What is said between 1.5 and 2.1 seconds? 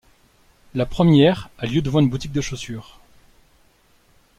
a lieu devant une